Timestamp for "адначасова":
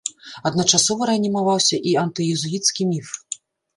0.49-1.09